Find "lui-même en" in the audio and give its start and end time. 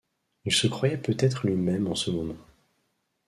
1.45-1.93